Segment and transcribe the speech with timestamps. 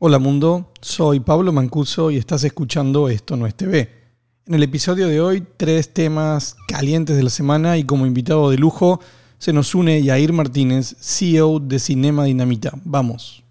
[0.00, 3.90] Hola mundo, soy Pablo Mancuso y estás escuchando Esto no es TV.
[4.46, 8.58] En el episodio de hoy, tres temas calientes de la semana y como invitado de
[8.58, 9.00] lujo
[9.38, 12.74] se nos une Yair Martínez, CEO de Cinema Dinamita.
[12.84, 13.42] Vamos.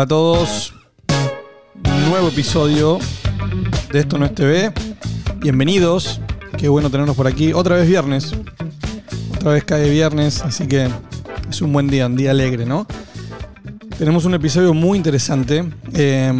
[0.00, 0.72] Hola a todos,
[2.08, 2.98] nuevo episodio
[3.92, 4.72] de Esto no es TV.
[5.40, 6.22] Bienvenidos,
[6.56, 7.52] qué bueno tenernos por aquí.
[7.52, 8.32] Otra vez viernes,
[9.34, 10.88] otra vez cae viernes, así que
[11.50, 12.86] es un buen día, un día alegre, ¿no?
[13.98, 15.70] Tenemos un episodio muy interesante.
[15.92, 16.32] eh,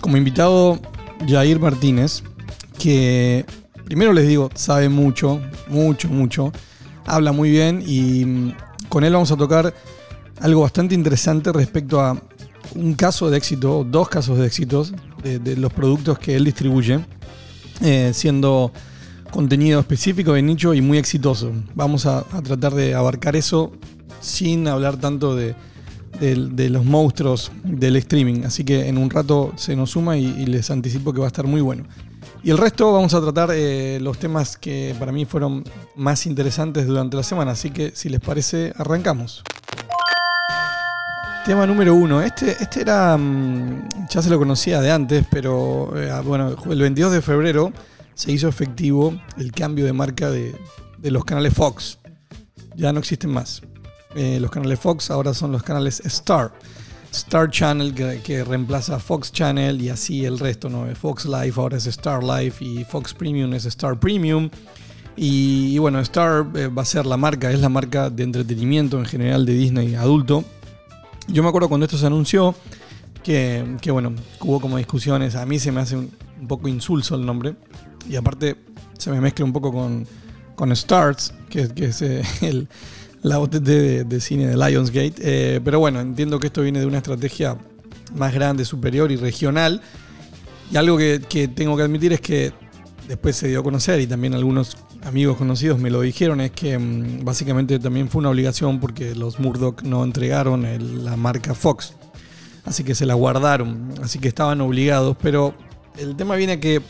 [0.00, 0.78] como invitado,
[1.26, 2.22] Jair Martínez,
[2.78, 3.44] que
[3.86, 6.52] primero les digo, sabe mucho, mucho, mucho.
[7.06, 8.56] Habla muy bien y mm,
[8.88, 9.74] con él vamos a tocar
[10.40, 12.16] algo bastante interesante respecto a
[12.74, 17.00] un caso de éxito, dos casos de éxitos de, los productos que él distribuye,
[17.82, 18.72] eh, siendo
[19.30, 21.52] contenido específico de nicho y muy exitoso.
[21.74, 23.72] Vamos a, tratar de abarcar eso
[24.20, 25.54] sin hablar tanto de,
[26.20, 28.44] de- los monstruos del streaming.
[28.44, 31.28] Así que en un rato se nos suma y, y les anticipo que va a
[31.28, 31.84] estar muy bueno.
[32.42, 35.64] Y el resto vamos a tratar eh, los temas que para mí fueron
[35.96, 37.52] más interesantes durante la semana.
[37.52, 39.42] Así que si les parece, arrancamos.
[41.46, 42.20] Tema número uno.
[42.22, 43.16] Este, este era.
[43.16, 47.72] mm, Ya se lo conocía de antes, pero eh, bueno, el 22 de febrero
[48.14, 50.56] se hizo efectivo el cambio de marca de,
[50.98, 51.98] de los canales Fox.
[52.74, 53.62] Ya no existen más.
[54.16, 56.52] Eh, los canales Fox ahora son los canales Star.
[57.12, 60.84] Star Channel que, que reemplaza Fox Channel y así el resto, ¿no?
[60.96, 64.50] Fox Life ahora es Star Life y Fox Premium es Star Premium.
[65.16, 68.98] Y, y bueno, Star eh, va a ser la marca, es la marca de entretenimiento
[68.98, 70.44] en general de Disney adulto.
[71.28, 72.54] Yo me acuerdo cuando esto se anunció
[73.22, 75.34] que, que, bueno, hubo como discusiones.
[75.34, 76.10] A mí se me hace un,
[76.46, 77.54] poco insulso el nombre.
[78.08, 78.56] Y aparte
[78.98, 80.06] se me mezcla un poco con,
[80.54, 82.68] con Stars, que, que es eh, el,
[83.22, 85.14] la OTT de, de cine de Lionsgate.
[85.18, 87.56] Eh, pero bueno, entiendo que esto viene de una estrategia
[88.14, 89.82] más grande, superior y regional.
[90.70, 92.52] Y algo que, que tengo que admitir es que
[93.08, 94.76] después se dio a conocer y también algunos
[95.06, 99.38] amigos conocidos me lo dijeron, es que mm, básicamente también fue una obligación porque los
[99.38, 100.66] Murdoch no entregaron
[101.04, 101.94] la marca Fox.
[102.64, 105.16] Así que se la guardaron, así que estaban obligados.
[105.22, 105.54] Pero
[105.96, 106.82] el tema viene que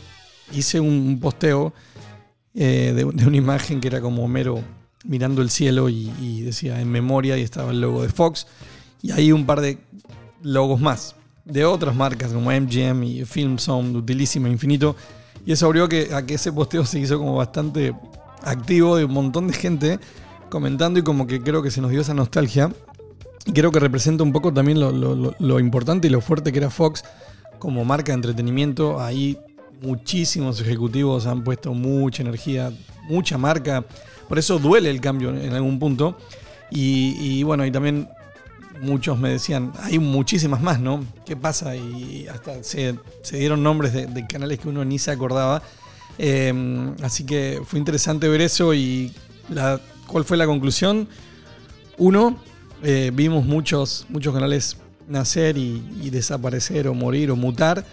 [0.51, 1.73] hice un, posteo
[2.55, 4.63] eh, de, una imagen que era como Homero
[5.05, 8.47] mirando el cielo y, decía en memoria y estaba el logo de Fox.
[9.03, 9.77] Y ahí un par de
[10.41, 14.95] logos más de otras marcas como MGM y FilmZone, utilísima, infinito.
[15.47, 17.95] Y eso abrió que, a que ese posteo se hizo como bastante
[18.43, 19.97] activo de un montón de gente
[20.49, 22.69] comentando y como que creo que se nos dio esa nostalgia.
[23.45, 26.69] Y creo que representa un poco también lo, lo- importante y lo fuerte que era
[26.69, 27.05] Fox
[27.59, 28.99] como marca de entretenimiento.
[28.99, 29.37] Ahí
[29.81, 32.73] muchísimos ejecutivos han puesto mucha energía,
[33.07, 33.85] mucha marca.
[34.27, 36.17] Por eso duele el cambio en algún punto.
[36.69, 38.09] Y, y bueno, y también
[38.81, 41.03] muchos me decían, hay muchísimas más, ¿no?
[41.25, 41.75] ¿Qué pasa?
[41.75, 42.97] Y hasta se,
[43.31, 45.61] dieron nombres de, canales que uno ni se acordaba.
[46.19, 46.53] Eh,
[47.03, 49.13] así que fue interesante ver eso y
[50.07, 51.07] ¿cuál fue la conclusión?
[51.97, 52.37] Uno,
[52.83, 54.77] eh, vimos muchos, muchos canales
[55.07, 57.85] nacer y, desaparecer o morir o mutar.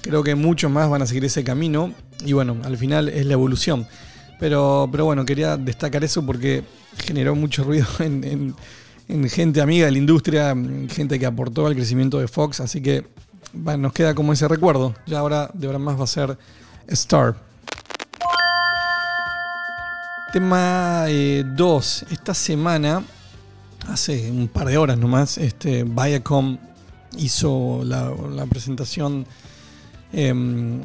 [0.00, 1.92] Creo que muchos más van a seguir ese camino
[2.24, 3.86] y bueno, al final es la evolución.
[4.40, 6.64] Pero, pero bueno, quería destacar eso porque
[6.98, 8.54] generó mucho ruido en-
[9.08, 12.80] en gente amiga de la industria, en gente que aportó al crecimiento de Fox, así
[12.80, 13.06] que
[13.52, 14.94] nos queda como ese recuerdo.
[15.06, 16.38] Ya ahora de ahora más va a ser
[16.88, 17.36] Star.
[20.32, 22.06] Tema 2.
[22.10, 23.02] Esta semana,
[23.88, 26.56] hace un par de horas nomás, este, Viacom
[27.18, 29.26] hizo la, presentación
[30.14, 30.32] eh,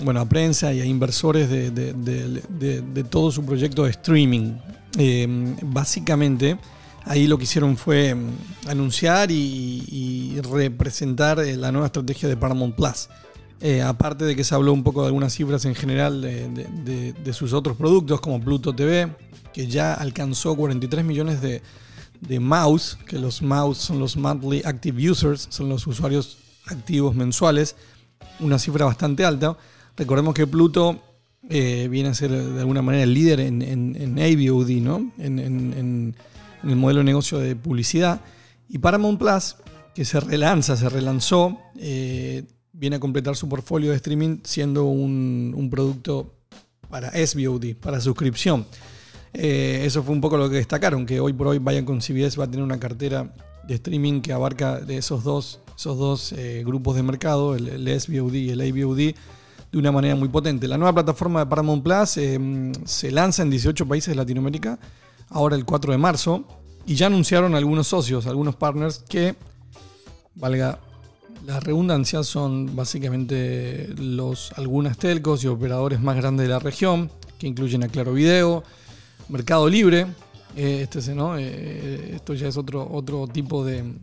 [0.04, 4.54] bueno, a prensa y a inversores de, de- de- todo su proyecto de streaming.
[4.98, 6.58] Eh, básicamente,
[7.08, 8.30] ahí lo que hicieron fue mm,
[8.68, 13.10] anunciar y, representar eh, la nueva estrategia de Paramount Plus.
[13.60, 17.54] Eh, aparte de que se habló un poco de algunas cifras en general de, sus
[17.54, 19.10] otros productos, como Pluto TV,
[19.52, 21.62] que ya alcanzó 43 millones de,
[22.40, 26.38] mouse, que los mouse son los monthly active users, son los usuarios
[26.68, 27.76] activos mensuales,
[28.40, 29.58] una cifra bastante alta.
[29.96, 31.02] Recordemos que Pluto
[31.50, 33.94] eh, viene a ser de alguna manera el líder en, en,
[34.84, 35.12] ¿no?
[35.18, 36.16] En-
[36.64, 38.22] en- el modelo de negocio de publicidad.
[38.70, 39.56] Y Paramount Plus
[39.98, 45.68] que se relanza, se relanzó, eh, viene a completar su portfolio de streaming siendo un,
[45.72, 46.36] producto
[46.88, 48.68] para SVOD, para suscripción.
[49.34, 52.38] Eh, eso fue un poco lo que destacaron, que hoy por hoy vayan con CBS
[52.38, 53.34] va a tener una cartera
[53.68, 58.00] de streaming que abarca de esos dos, esos dos eh, grupos de mercado, el, el
[58.00, 60.68] SVOD y el AVOD, de una manera muy potente.
[60.68, 62.10] La nueva plataforma de Paramount Plus
[62.86, 64.78] se lanza en 18 países de Latinoamérica,
[65.30, 66.46] ahora el 4 de marzo,
[66.86, 69.36] y ya anunciaron algunos socios, algunos partners que,
[70.36, 70.80] valga
[71.46, 77.48] la redundancia, son básicamente los, algunas telcos y operadores más grandes de la región, que
[77.48, 78.64] incluyen a Claro Video,
[79.30, 80.08] Mercado Libre,
[80.56, 81.38] eh, este, es, ¿no?
[81.38, 83.94] Eh, esto ya es otro, otro tipo de,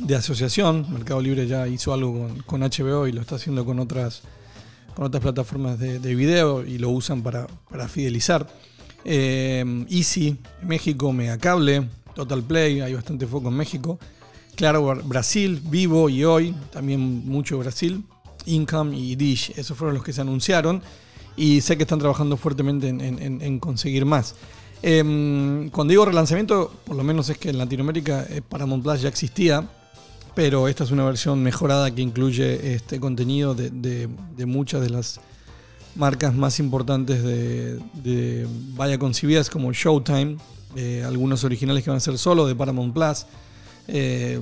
[0.00, 0.86] de asociación.
[0.92, 4.22] Mercado Libre ya hizo algo con, con HBO y lo está haciendo con otras,
[4.94, 8.48] con otras plataformas de, de video y lo usan para, para fidelizar.
[9.08, 14.00] Eh, Easy, México, Megacable, Total Play, hay bastante foco en México.
[14.56, 18.02] Claro, Brasil, Vivo y hoy, también mucho Brasil.
[18.46, 20.82] Income y Dish, esos fueron los que se anunciaron.
[21.36, 24.34] Y sé que están trabajando fuertemente en, conseguir más.
[24.82, 29.08] Eh, cuando digo relanzamiento, por lo menos es que en Latinoamérica eh, Paramount Plus ya
[29.08, 29.68] existía,
[30.34, 35.20] pero esta es una versión mejorada que incluye este contenido de muchas de las
[35.96, 40.36] marcas más importantes de, Vaya con CBS como Showtime,
[40.76, 43.26] eh, algunos originales que van a ser solo de Paramount Plus.
[43.88, 44.40] Eh,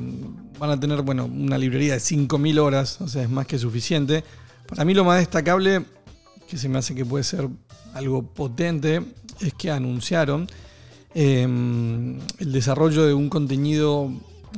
[0.58, 4.24] van a tener bueno, una librería de 5.000 horas, o sea, es más que suficiente.
[4.66, 5.84] Para mí lo más destacable,
[6.48, 7.48] que se me hace que puede ser
[7.94, 9.02] algo potente,
[9.40, 10.48] es que anunciaron
[11.14, 14.08] eh, el desarrollo de un contenido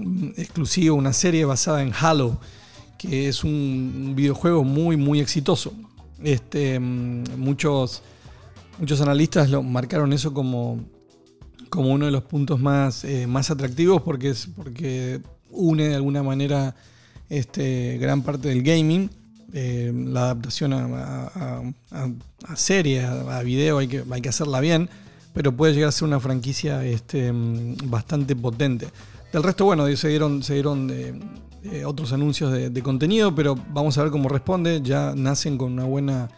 [0.00, 2.40] mm, exclusivo, una serie basada en Halo,
[2.98, 5.74] que es un videojuego muy, muy exitoso.
[6.22, 8.02] Este, mm, muchos,
[8.78, 10.80] muchos analistas lo marcaron eso como,
[11.68, 15.20] como uno de los puntos más, eh, más atractivos porque, es, porque
[15.50, 16.74] une de alguna manera
[17.28, 19.10] este, gran parte del gaming.
[19.52, 20.84] Eh, la adaptación a,
[21.28, 22.10] a- a-
[22.48, 24.88] a serie, a, video, hay que, hay que hacerla bien,
[25.32, 28.88] pero puede llegar a ser una franquicia este, mm, bastante potente.
[29.32, 30.90] Del resto, bueno, se dieron, se dieron
[31.72, 34.80] eh, otros anuncios de, contenido, pero vamos a ver cómo responde.
[34.82, 36.28] Ya nacen con una buena,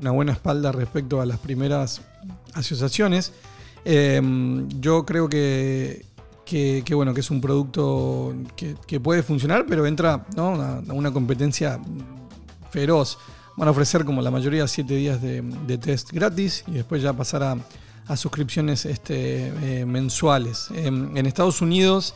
[0.00, 2.02] una buena espalda respecto a las primeras
[2.54, 3.32] asociaciones.
[3.84, 4.20] Eh,
[4.80, 6.04] yo creo que,
[6.44, 10.60] que, bueno, que es un producto que, puede funcionar, pero entra ¿no?
[10.60, 11.80] a, a una competencia
[12.70, 13.18] feroz.
[13.56, 17.42] Van a ofrecer como la mayoría 7 días de, test gratis y después ya pasar
[17.42, 17.56] a,
[18.06, 20.68] a suscripciones este, eh, mensuales.
[20.74, 22.14] En, en Estados Unidos,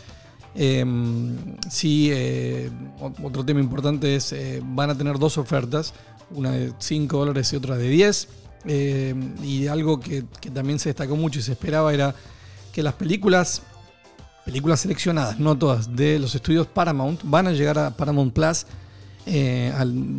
[1.69, 2.71] sí, eh,
[3.01, 5.93] ot- otro tema importante es, eh, van a tener dos ofertas,
[6.31, 8.29] una de 5 dólares y otra de 10.
[8.67, 10.25] Eh, y algo que,
[10.55, 12.15] también se destacó mucho y se esperaba era
[12.73, 13.63] que las películas,
[14.45, 18.65] películas seleccionadas, no todas, de los estudios Paramount, van a llegar a Paramount Plus
[19.27, 19.73] eh,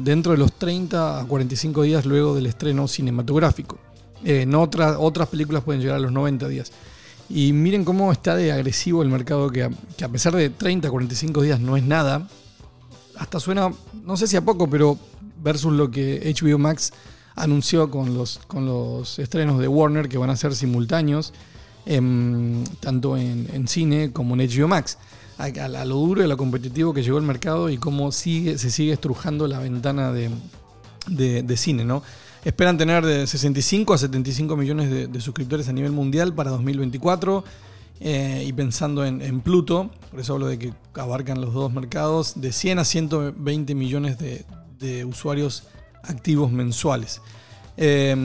[0.03, 3.77] dentro de los 30 a 45 días luego del estreno cinematográfico.
[4.23, 6.71] Eh, no otra- otras películas pueden llegar a los 90 días.
[7.29, 10.87] Y miren cómo está de agresivo el mercado, que a, que a pesar de 30
[10.87, 12.27] a 45 días no es nada.
[13.17, 13.71] Hasta suena,
[14.03, 14.97] no sé si a poco, pero
[15.41, 16.91] versus lo que HBO Max
[17.35, 21.33] anunció con los, con los estrenos de Warner, que van a ser simultáneos,
[21.85, 24.97] em, tanto en, cine como en HBO Max.
[25.37, 25.49] A,
[25.85, 28.93] lo duro y a lo competitivo que llegó el mercado y cómo sigue, se sigue
[28.93, 30.29] estrujando la ventana de-
[31.07, 32.03] de cine, ¿no?
[32.45, 37.43] Esperan tener de 65 a 75 millones de, suscriptores a nivel mundial para 2024.
[37.99, 42.51] eh, y pensando en, Pluto, por eso hablo de que abarcan los dos mercados, de
[42.51, 45.63] 100 a 120 millones de, usuarios
[46.03, 47.19] activos mensuales.
[47.77, 48.15] Eh,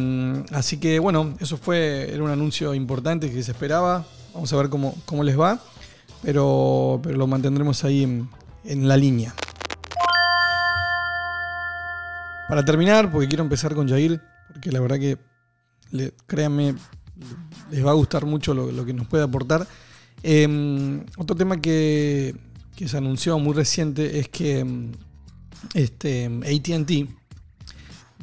[0.52, 4.04] así que bueno, eso fue, era un anuncio importante que se esperaba.
[4.34, 5.58] Vamos a ver cómo, cómo les va,
[6.22, 9.34] pero, pero lo mantendremos ahí en la línea.
[12.50, 15.16] Para terminar, porque quiero empezar con Jair, porque la verdad que,
[15.92, 16.75] le- créanme,
[17.71, 19.69] les va a gustar mucho lo, que nos puede aportar.
[20.25, 22.35] Eh, otro tema que,
[22.75, 24.90] que se anunció muy reciente es que mm,
[25.75, 27.09] este, ATT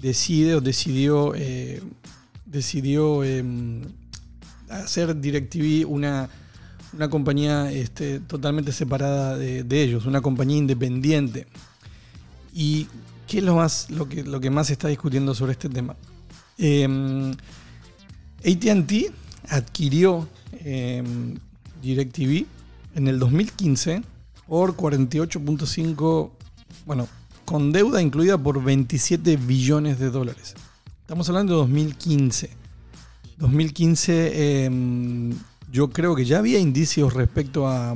[0.02, 1.82] decide o decidió, eh,
[2.46, 3.46] decidió eh,
[4.68, 6.30] hacer DirecTV una,
[6.92, 11.48] una compañía este, totalmente separada de, de ellos, una compañía independiente.
[12.54, 12.88] ¿Y
[13.28, 15.96] qué es lo, más, lo, que, lo que más se está discutiendo sobre este tema?
[16.58, 17.34] Eh,
[18.40, 19.14] ATT
[19.50, 21.04] adquirió eh,
[21.82, 22.46] DirecTV
[22.96, 24.02] en el 2015
[24.48, 26.32] por 48.5,
[26.86, 27.08] bueno,
[27.46, 30.56] con deuda incluida por 27 billones de dólares.
[31.02, 32.50] Estamos hablando de 2015.
[33.38, 35.34] 2015 eh,
[35.72, 37.96] yo creo que ya había indicios respecto a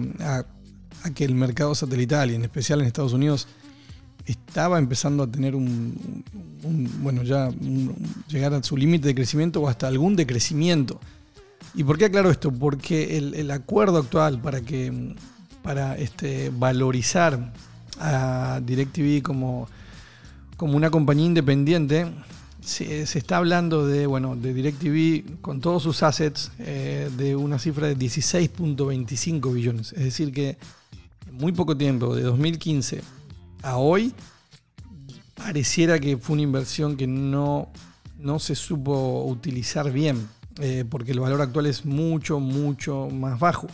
[1.04, 3.48] a que el mercado satelital y en especial en Estados Unidos
[4.25, 6.24] estaba empezando a tener un,
[7.01, 7.50] bueno, ya
[8.28, 11.00] llegar a su límite de crecimiento o hasta algún decrecimiento.
[11.74, 12.51] ¿Y por qué aclaro esto?
[12.51, 15.16] Porque el, acuerdo actual para que
[15.63, 17.54] para este, valorizar
[18.00, 19.68] a DirecTV como,
[20.58, 22.12] como una compañía independiente,
[22.62, 27.58] se, se está hablando de, bueno, de DirecTV con todos sus assets eh, de una
[27.60, 29.94] cifra de 16.25 billones.
[29.94, 30.58] Es decir que
[31.28, 33.01] en muy poco tiempo, de 2015
[33.62, 34.13] a hoy,
[35.36, 37.70] pareciera que fue una inversión que no,
[38.20, 40.27] no se supo utilizar bien,
[40.60, 43.68] eh, porque el valor actual es mucho, mucho más bajo.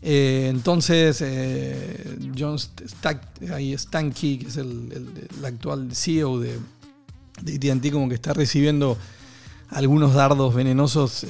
[0.00, 5.10] Eh, entonces, eh, John Stankey, que es el,
[5.44, 6.58] actual CEO de,
[7.42, 8.96] de AT&T, como que está recibiendo
[9.70, 11.26] algunos dardos venenosos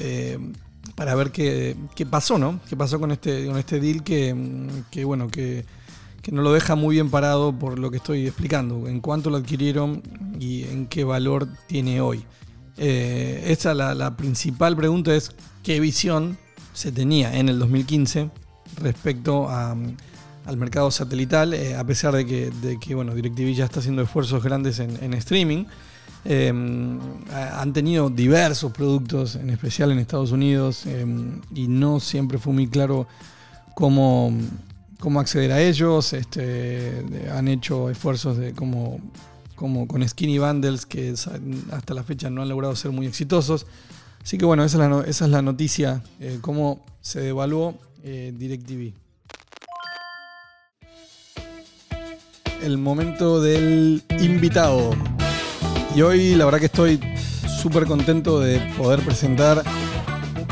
[0.95, 2.61] para ver qué, qué pasó, ¿no?
[2.69, 4.35] ¿Qué pasó con este, con este deal que,
[4.90, 5.64] que, bueno, que,
[6.23, 9.37] que no lo deja muy bien parado por lo que estoy explicando, en cuánto lo
[9.39, 10.03] adquirieron
[10.39, 12.25] y en qué valor tiene hoy.
[12.77, 15.33] Eh, esa la, la principal pregunta es
[15.63, 16.37] qué visión
[16.75, 18.31] se tenía en el 2015
[18.81, 19.87] respecto mm,
[20.47, 24.03] al mercado satelital, eh, a pesar de que, de que bueno, DirecTV ya está haciendo
[24.03, 25.65] esfuerzos grandes en, streaming.
[27.33, 31.05] Ha- han tenido diversos productos, en especial en Estados Unidos, eh,
[31.55, 33.07] y no siempre fue muy claro
[33.75, 34.33] cómo,
[35.00, 36.12] cómo acceder a ellos.
[36.12, 39.00] Este, han hecho esfuerzos de como,
[39.55, 41.14] como con skinny bundles que
[41.73, 43.67] hasta la fecha no han logrado ser muy exitosos.
[44.23, 47.78] Así que bueno, esa es la, no- esa es la noticia, eh, cómo se devaluó
[48.02, 48.93] eh, DirecTV.
[52.62, 54.90] El momento del invitado.
[55.95, 57.00] Y hoy la verdad que estoy
[57.62, 59.62] súper contento de poder presentar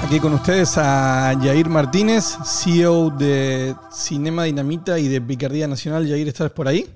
[0.06, 6.06] aquí con ustedes a Yair Martínez, CEO de Cinema Dinamita y de Picardía Nacional.
[6.06, 6.86] Yair, ¿estás por ahí?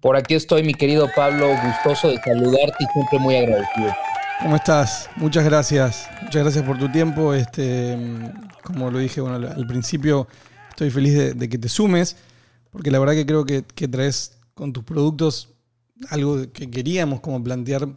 [0.00, 3.94] Por aquí estoy, mi querido Pablo, gustoso de saludarte y siempre muy agradecido.
[4.40, 5.10] ¿Cómo estás?
[5.16, 6.08] Muchas gracias.
[6.22, 7.34] Muchas gracias por tu tiempo.
[7.34, 7.98] Este,
[8.62, 10.26] como lo dije bueno, al- principio,
[10.70, 12.16] estoy feliz de, de que te sumes,
[12.70, 15.50] porque la verdad que creo que, que traes con tus productos
[16.08, 17.88] algo que queríamos como plantear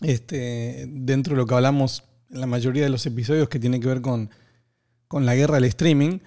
[0.00, 2.02] este, dentro de lo que hablamos
[2.32, 4.30] la mayoría de los episodios que tiene que ver con,
[5.08, 6.18] con la guerra del streaming.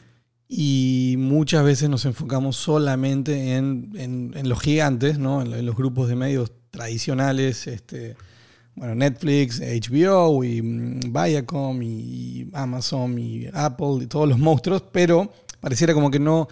[0.48, 5.42] Y muchas veces nos enfocamos solamente en, en- los gigantes, ¿no?
[5.42, 8.16] en, en los grupos de medios tradicionales, este,
[8.76, 15.32] bueno, Netflix, HBO y mm, Viacom y Amazon y Apple y todos los monstruos, pero
[15.62, 16.48] pareciera como que no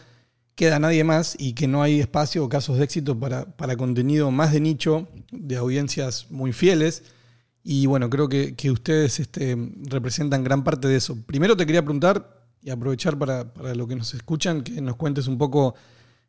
[0.55, 4.31] queda nadie más y que no hay espacio o casos de éxito para, para contenido
[4.31, 7.03] más de nicho, de audiencias muy fieles.
[7.63, 11.17] Y bueno, creo que, que ustedes este, representan gran parte de eso.
[11.25, 15.27] Primero te quería preguntar y aprovechar para, para lo que nos escuchan, que nos cuentes
[15.27, 15.75] un poco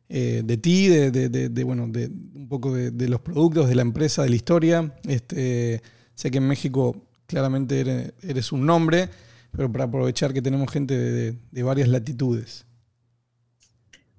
[0.09, 4.23] eh, de ti, de, de- bueno, de un poco de, los productos, de la empresa,
[4.23, 4.93] de la historia.
[5.07, 5.81] Este,
[6.13, 9.09] sé que en México claramente eres, eres un nombre,
[9.51, 12.65] pero para aprovechar que tenemos gente de varias latitudes.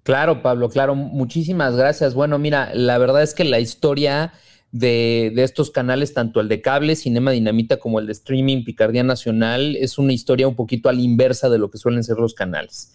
[0.03, 2.15] Claro, Pablo, claro, muchísimas gracias.
[2.15, 4.33] Bueno, mira, la verdad es que la historia
[4.79, 9.77] de, estos canales, tanto el de cable, Cinema Dinamita, como el de streaming, Picardía Nacional,
[9.77, 12.93] es una historia un poquito a la inversa de lo que suelen ser los canales.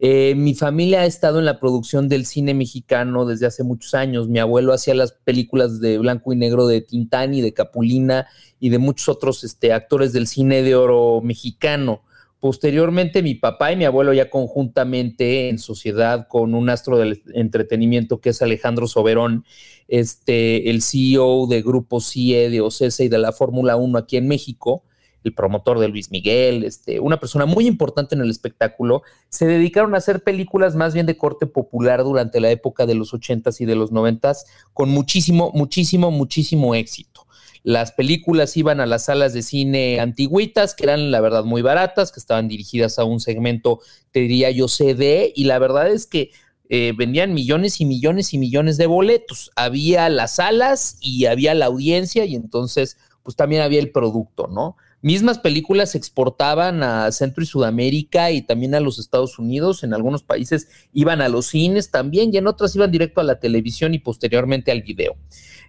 [0.00, 4.28] Eh, mi familia ha estado en la producción del cine mexicano desde hace muchos años.
[4.28, 8.26] Mi abuelo hacía las películas de blanco y negro de Tintán y de Capulina
[8.60, 12.02] y de muchos otros este, actores del cine de oro mexicano.
[12.40, 18.20] Posteriormente, mi papá y mi abuelo ya conjuntamente en sociedad con un astro del entretenimiento
[18.20, 19.44] que es Alejandro Soberón,
[19.88, 24.28] este, el CEO de Grupo CIE, de OCESA y de la Fórmula 1 aquí en
[24.28, 24.84] México,
[25.24, 29.94] el promotor de Luis Miguel, este, una persona muy importante en el espectáculo, se dedicaron
[29.94, 33.64] a hacer películas más bien de corte popular durante la época de los 80s y
[33.64, 37.27] de los 90s con muchísimo, muchísimo, muchísimo éxito.
[37.62, 42.12] Las películas iban a las salas de cine antigüitas, que eran la verdad muy baratas,
[42.12, 46.30] que estaban dirigidas a un segmento, te diría yo, CD, y la verdad es que
[46.68, 49.50] eh, vendían millones y millones y millones de boletos.
[49.56, 54.76] Había las salas y había la audiencia, y entonces, pues también había el producto, ¿no?
[55.00, 59.84] Mismas películas se exportaban a Centro y Sudamérica y también a los Estados Unidos.
[59.84, 63.38] En algunos países iban a los cines también y en otras iban directo a la
[63.38, 65.16] televisión y posteriormente al video.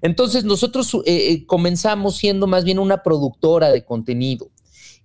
[0.01, 4.49] Entonces nosotros eh, eh, comenzamos siendo más bien una productora de contenido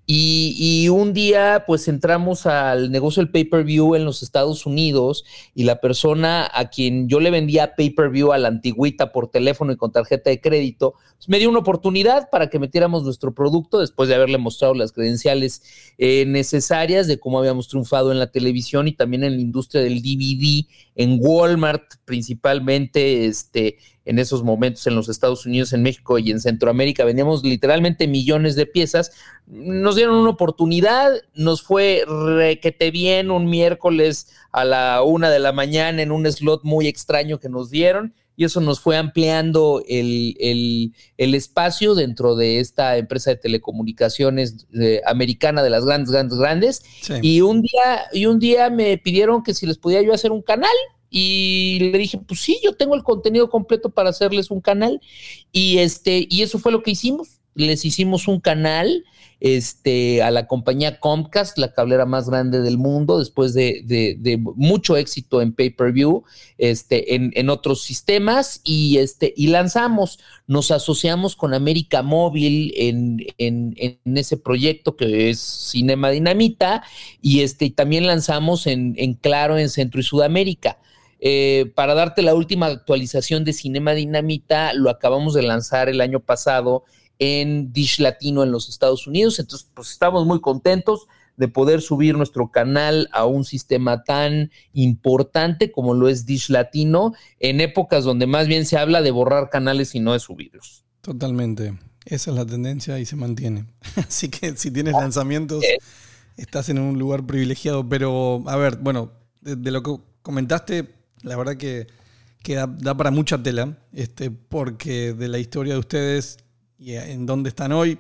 [0.07, 5.65] Y, y, un día, pues entramos al negocio del pay-per-view en los Estados Unidos y
[5.65, 9.93] la persona a quien yo le vendía pay-per-view a la antigüita por teléfono y con
[9.93, 14.15] tarjeta de crédito, pues me dio una oportunidad para que metiéramos nuestro producto después de
[14.15, 15.63] haberle mostrado las credenciales
[15.97, 20.03] eh, necesarias de cómo habíamos triunfado en la televisión y también en la industria del
[20.03, 26.31] DVD, en Walmart principalmente, este, en esos momentos en los Estados Unidos, en México y
[26.31, 29.13] en Centroamérica, vendíamos literalmente millones de piezas.
[29.47, 35.53] Nos dieron una oportunidad, nos fue requete bien un miércoles a la una de la
[35.53, 40.37] mañana en un slot muy extraño que nos dieron y eso nos fue ampliando el,
[40.41, 46.39] el, el espacio dentro de esta empresa de telecomunicaciones eh, americana de las grandes, grandes,
[46.39, 46.83] grandes.
[47.01, 47.15] Sí.
[47.23, 50.43] Y, un día, y un día me pidieron que si les podía yo hacer un
[50.43, 50.75] canal
[51.17, 55.01] y le dije, pues sí, yo tengo el contenido completo para hacerles un canal.
[55.53, 57.41] Y este, y eso fue lo que hicimos.
[57.55, 59.05] Les hicimos un canal
[59.39, 64.39] este, a la compañía Comcast, la cablera más grande del mundo, después de, de, de
[64.39, 66.25] mucho éxito en pay-per-view,
[66.59, 70.19] este, en, en, otros sistemas, y, este, y lanzamos,
[70.49, 76.83] nos asociamos con América Móvil en, en, en ese proyecto que es Cinema Dinamita,
[77.23, 80.79] y, este, y también lanzamos en, en Claro en Centro y Sudamérica.
[81.27, 86.21] Eh, para darte la última actualización de Cinema Dinamita, lo acabamos de lanzar el año
[86.21, 86.85] pasado
[87.19, 89.39] en Dish Latino en los Estados Unidos.
[89.39, 91.07] Entonces, pues estamos muy contentos
[91.39, 97.15] de poder subir nuestro canal a un sistema tan importante como lo es Dish Latino
[97.41, 100.85] en épocas donde más bien se habla de borrar canales y no de subirlos.
[101.01, 101.79] Totalmente.
[102.05, 103.65] Esa es la tendencia y se mantiene.
[103.97, 105.65] Así que si tienes lanzamientos,
[106.37, 107.89] estás en un lugar privilegiado.
[107.89, 111.87] Pero, a ver, bueno, de, de lo que comentaste, la verdad que,
[112.43, 116.39] que da, da, para mucha tela, este, porque de la historia de ustedes
[116.79, 117.99] y en dónde están hoy,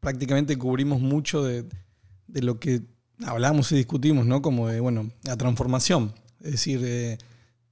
[0.00, 1.64] prácticamente cubrimos mucho de,
[2.26, 2.82] de, lo que
[3.24, 4.42] hablamos y discutimos, ¿no?
[4.42, 6.12] Como de, bueno, la transformación.
[6.40, 7.18] Es decir, eh,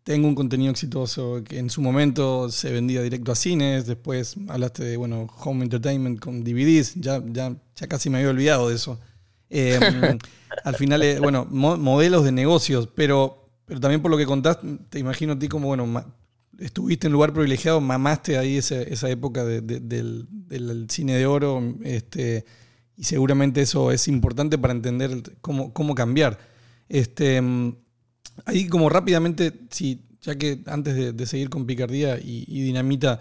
[0.03, 4.85] tengo un contenido exitoso que en su momento se vendía directo a cines, después hablaste
[4.85, 8.99] de, bueno, home entertainment con DVDs, ya, ya, ya casi me había olvidado de eso.
[9.49, 9.79] Eh,
[10.65, 13.42] al final, eh, bueno, mo modelos de negocios, pero
[13.73, 16.05] pero también por lo que contaste, te imagino a ti como, bueno,
[16.59, 21.25] estuviste en lugar privilegiado, mamaste ahí esa, esa época de, de, del, del, cine de
[21.25, 22.45] oro, este,
[22.99, 26.39] y seguramente eso es importante para entender cómo, cómo cambiar.
[26.87, 27.41] Este,
[28.45, 33.21] ahí como rápidamente, sí, ya que antes de, de seguir con Picardía y, y, Dinamita,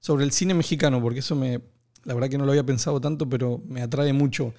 [0.00, 1.60] sobre el cine mexicano, porque eso me,
[2.02, 4.52] la verdad que no lo había pensado tanto, pero me atrae mucho.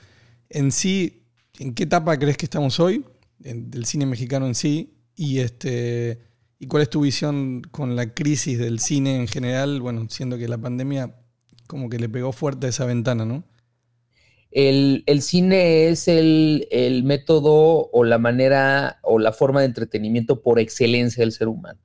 [0.48, 1.26] En sí,
[1.60, 3.04] ¿en qué etapa crees que estamos hoy?
[3.44, 6.20] En, del cine mexicano en sí, y, este,
[6.64, 9.82] ¿Y cuál es tu visión con la crisis del cine en general?
[9.82, 11.14] Bueno, siendo que la pandemia
[11.68, 13.44] como que le pegó fuerte esa ventana, ¿no?
[14.50, 20.42] El, el cine es el, el, método o la manera o la forma de entretenimiento
[20.42, 21.82] por excelencia del ser humano.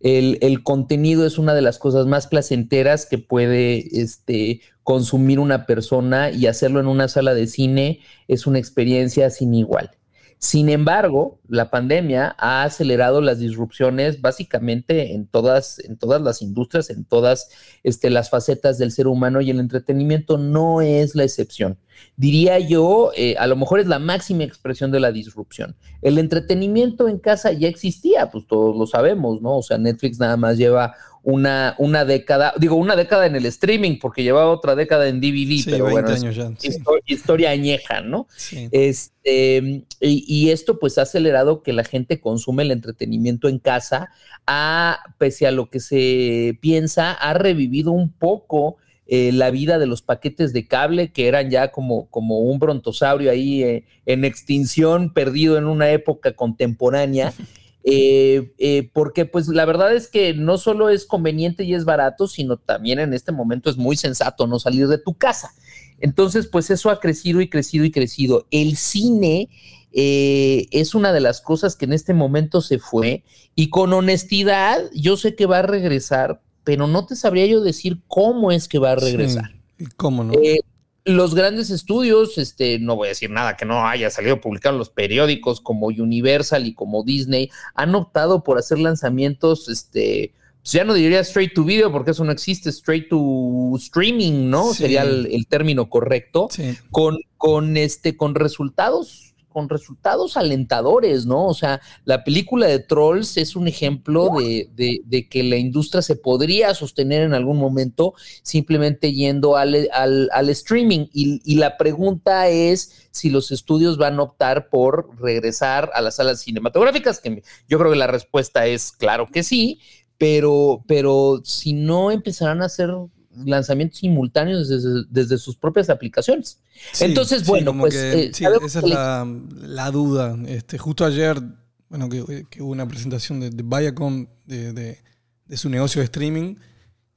[0.00, 5.66] El, el, contenido es una de las cosas más placenteras que puede este, consumir una
[5.66, 9.90] persona y hacerlo en una sala de cine es una experiencia sin igual.
[10.38, 16.90] Sin embargo, la pandemia ha acelerado las disrupciones básicamente en todas, en todas las industrias,
[16.90, 17.50] en todas
[17.82, 21.76] este, las facetas del ser humano y el entretenimiento no es la excepción.
[22.16, 25.76] Diría yo, eh, a lo mejor es la máxima expresión de la disrupción.
[26.02, 29.58] El entretenimiento en casa ya existía, pues todos lo sabemos, ¿no?
[29.58, 33.98] O sea, Netflix nada más lleva una, una década, digo, una década en el streaming,
[34.00, 36.68] porque llevaba otra década en DVD, sí, pero bueno, años ya, sí.
[36.68, 38.26] historia, historia, añeja, ¿no?
[38.34, 38.68] Sí.
[38.72, 44.10] Este, y, y, esto pues ha acelerado que la gente consume el entretenimiento en casa,
[44.46, 48.76] ha, pese a lo que se piensa, ha revivido un poco
[49.08, 53.30] eh, la vida de los paquetes de cable, que eran ya como, como un brontosaurio
[53.30, 57.32] ahí eh, en extinción, perdido en una época contemporánea.
[57.90, 62.28] Eh, eh, porque pues la verdad es que no solo es conveniente y es barato,
[62.28, 65.54] sino también en este momento es muy sensato no salir de tu casa.
[65.98, 68.46] Entonces, pues eso ha crecido y crecido y crecido.
[68.50, 69.48] El cine
[69.92, 74.78] eh, es una de las cosas que en este momento se fue y con honestidad
[74.92, 78.78] yo sé que va a regresar, pero no te sabría yo decir cómo es que
[78.78, 79.52] va a regresar.
[79.78, 80.34] Sí, ¿Cómo no?
[80.34, 80.60] Eh,
[81.06, 84.78] los grandes estudios, este, no voy a decir nada que no haya salido publicado en
[84.78, 90.84] los periódicos como Universal y como Disney, han optado por hacer lanzamientos, este, pues ya
[90.84, 94.74] no diría straight to video porque eso no existe, straight to streaming, ¿no?
[94.74, 94.82] Sí.
[94.82, 96.76] Sería el, el, término correcto, sí.
[96.90, 101.46] con, con, este, con resultados con resultados alentadores, ¿no?
[101.46, 104.68] O sea, la película de Trolls es un ejemplo de,
[105.04, 110.50] de- que la industria se podría sostener en algún momento simplemente yendo al, al- al
[110.50, 111.06] streaming.
[111.12, 116.16] Y, y la pregunta es si los estudios van a optar por regresar a las
[116.16, 119.80] salas cinematográficas, que yo creo que la respuesta es claro que sí,
[120.18, 122.90] pero, pero si no empezarán a hacer
[123.36, 126.58] lanzamientos simultáneos desde, desde sus propias aplicaciones.
[126.92, 129.26] Sí, Entonces, sí, bueno, como pues, que- eh, sí, esa es la,
[129.60, 130.36] la duda.
[130.46, 131.40] Este, justo ayer,
[131.88, 134.98] bueno, que, que hubo una presentación de, de Viacom de, de-
[135.46, 136.56] de su negocio de streaming.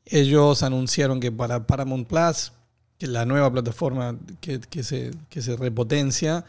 [0.05, 2.51] Ellos anunciaron que para Paramount Plus,
[2.97, 6.45] que es la nueva plataforma que, que se, que se repotencia,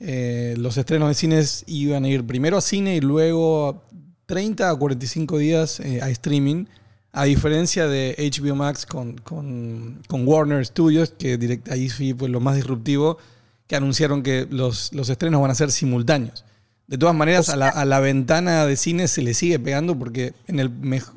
[0.00, 3.82] eh, los estrenos de cines iban a ir primero a cine y luego a
[4.26, 6.64] 30 a 45 días eh, a streaming.
[7.12, 12.28] A diferencia de HBO Max con, con, con Warner Studios, que direct, ahí sí fue
[12.30, 13.18] lo más disruptivo,
[13.66, 16.44] que anunciaron que los, los estrenos van a ser simultáneos.
[16.86, 20.34] De todas maneras, a, la, a la ventana de cine se le sigue pegando porque
[20.46, 20.70] en el,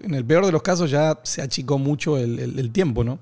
[0.03, 3.19] en el peor de los casos ya se achicó mucho el, el- el tiempo, ¿no?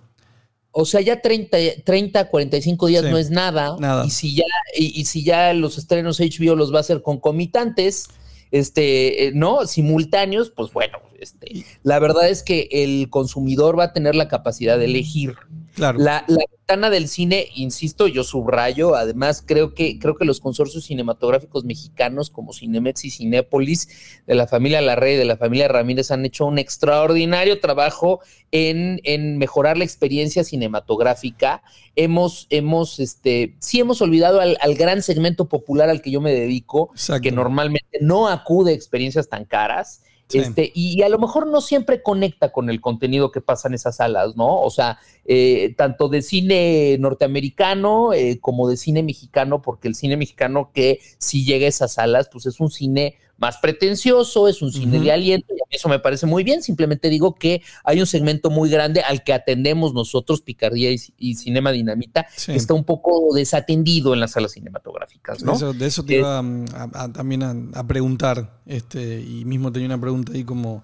[0.71, 3.75] O sea, ya 30, 30 45 días Sí, no es nada.
[3.79, 4.05] nada.
[4.05, 8.07] Y si ya, y, y si ya los estrenos HBO los va a hacer concomitantes,
[8.53, 9.65] este, eh, ¿no?
[9.65, 14.77] Simultáneos, pues bueno, este, la verdad es que el consumidor va a tener la capacidad
[14.77, 15.33] de elegir.
[15.75, 15.97] Claro.
[15.97, 20.85] La, la ventana del cine, insisto, yo subrayo, además creo que, creo que los consorcios
[20.85, 26.25] cinematográficos mexicanos como Cinemex y Cinépolis, de la familia Larrey, de la familia Ramírez, han
[26.25, 28.19] hecho un extraordinario trabajo
[28.51, 31.63] en, en mejorar la experiencia cinematográfica.
[31.95, 36.33] Hemos, hemos, este, sí hemos olvidado al, al gran segmento popular al que yo me
[36.33, 37.23] dedico, Exacto.
[37.23, 40.03] que normalmente no acude a experiencias tan caras.
[40.33, 43.97] Este, y, a lo mejor no siempre conecta con el contenido que pasa en esas
[43.97, 44.61] salas, ¿no?
[44.61, 50.17] O sea, eh, tanto de cine norteamericano eh, como de cine mexicano, porque el cine
[50.17, 54.71] mexicano que si llega a esas salas, pues es un cine más pretencioso, es un
[54.71, 56.61] cine de aliento, y a mí eso me parece muy bien.
[56.63, 61.35] Simplemente digo que hay un segmento muy grande al que atendemos nosotros, Picardía y, y
[61.35, 62.51] Cinema Dinamita, Sí.
[62.53, 65.53] que está un poco desatendido en las salas cinematográficas, ¿no?
[65.53, 68.61] Eso- de eso te Eh, iba a- a- también a, preguntar.
[68.65, 70.83] Este, y mismo tenía una pregunta ahí como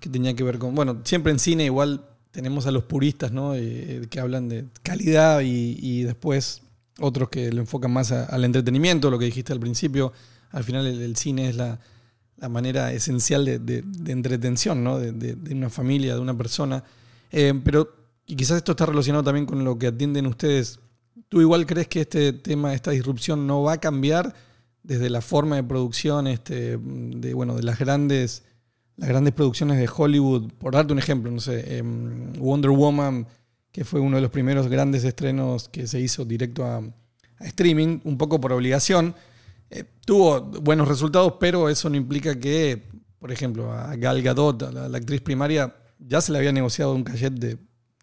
[0.00, 0.74] que tenía que ver con.
[0.74, 3.54] Bueno, siempre en cine igual tenemos a los puristas, ¿no?
[3.54, 6.62] Eh, que hablan de calidad y, y después
[7.00, 10.12] otros que lo enfocan más al entretenimiento, lo que dijiste al principio.
[10.50, 11.78] Al final el, cine es la,
[12.48, 14.98] manera esencial de, de- entretención, ¿no?
[14.98, 16.84] De una familia, de una persona.
[17.30, 17.88] Eh, pero,
[18.26, 20.78] y quizás esto está relacionado también con lo que atienden ustedes.
[21.28, 24.34] ¿Tú igual crees que este tema, esta disrupción no va a cambiar
[24.82, 28.44] desde la forma de producción, este, de, bueno, de las grandes,
[28.96, 30.52] las grandes producciones de Hollywood?
[30.58, 33.26] Por darte un ejemplo, no sé, em, Wonder Woman,
[33.72, 38.00] que fue uno de los primeros grandes estrenos que se hizo directo a, a streaming,
[38.04, 39.14] un poco por obligación.
[39.70, 44.96] Eh, tuvo buenos resultados, pero eso no implica que, por ejemplo, a Gal Gadot, la
[44.96, 47.58] actriz primaria, ya se le había negociado un cachet de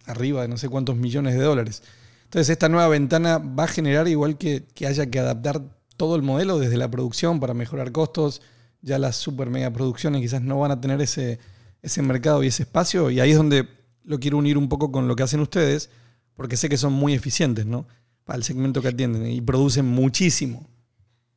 [0.05, 1.81] arriba de no sé cuántos millones de dólares.
[2.25, 5.61] Entonces esta nueva ventana va a generar igual que, que haya que adaptar
[5.97, 8.41] todo el modelo desde la producción para mejorar costos.
[8.81, 11.39] Ya las super mega producciones quizás no van a tener ese,
[11.81, 13.09] ese mercado y ese espacio.
[13.09, 13.67] Y ahí es donde
[14.03, 15.89] lo quiero unir un poco con lo que hacen ustedes,
[16.35, 17.87] porque sé que son muy eficientes, ¿no?
[18.23, 20.69] Para el segmento que atienden y producen muchísimo.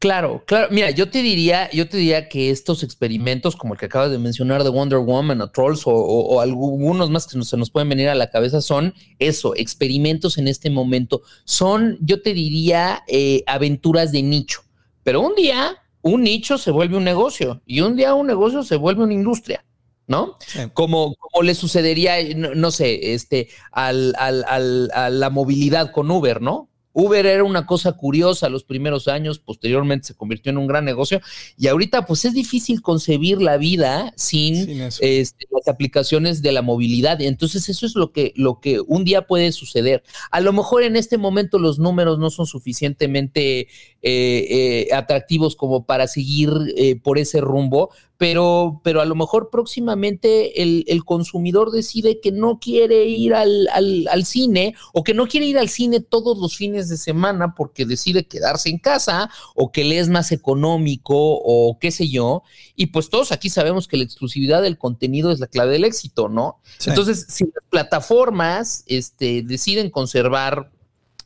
[0.01, 0.69] Claro, claro.
[0.71, 4.19] Mira, yo te diría, yo te diría que estos experimentos, como el que acabas de
[4.19, 7.71] mencionar de Wonder Woman o Trolls o, o- o algunos más que nos- se nos
[7.71, 11.23] pueden venir a la cabeza, son eso, experimentos en este momento.
[11.45, 14.61] Son, yo te diría, eh, aventuras de nicho.
[15.03, 18.77] Pero un día, un nicho se vuelve un negocio y un día un negocio se
[18.77, 19.65] vuelve una industria,
[20.07, 20.37] ¿no?
[20.47, 20.61] Sí.
[20.75, 26.09] como, como le sucedería, no, no sé, este, al, al- al- a la movilidad con
[26.09, 26.68] Uber, ¿no?
[26.93, 31.21] Uber era una cosa curiosa los primeros años, posteriormente se convirtió en un gran negocio
[31.57, 37.21] y ahorita pues es difícil concebir la vida sin, este, las aplicaciones de la movilidad.
[37.21, 40.03] Entonces eso es lo que, lo que un día puede suceder.
[40.31, 43.67] A lo mejor en este momento los números no son suficientemente eh,
[44.03, 50.61] eh, atractivos como para seguir eh, por ese rumbo, pero, pero a lo mejor próximamente
[50.61, 55.29] el, el consumidor decide que no quiere ir al, al- al cine o que no
[55.29, 59.71] quiere ir al cine todos los fines de semana porque decide quedarse en casa o
[59.71, 62.43] que le es más económico o qué sé yo.
[62.75, 66.29] Y pues todos aquí sabemos que la exclusividad del contenido es la clave del éxito,
[66.29, 66.59] ¿no?
[66.79, 66.91] Sí.
[66.91, 70.73] Entonces, si las plataformas este, deciden conservar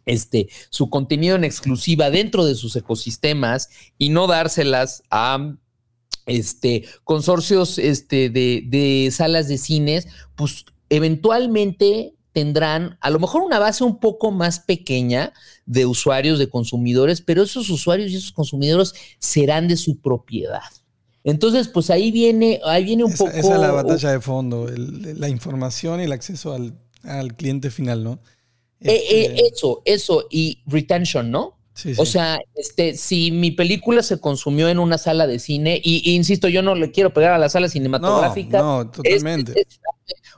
[0.05, 5.55] este, su contenido en exclusiva dentro de sus ecosistemas y no dárselas a
[6.27, 10.07] este, consorcios este, de, de salas de cines,
[10.37, 15.33] pues eventualmente tendrán a lo mejor una base un poco más pequeña
[15.67, 20.63] de usuarios, de consumidores, pero esos usuarios y esos consumidores serán de su propiedad.
[21.25, 23.37] Entonces, pues ahí viene, ahí viene un Esa, poco.
[23.37, 27.71] esa es la batalla de fondo, el- la información y el acceso al, al cliente
[27.71, 28.13] final, ¿no?
[28.81, 31.59] Eh, eh, Este, eso, eso, y retention, ¿no?
[31.75, 36.09] Sí, O sea, este, si mi película se consumió en una sala de cine, y,
[36.11, 38.63] y insisto, yo no le quiero pegar a las salas no, cinematográficas.
[38.63, 39.67] no, totalmente.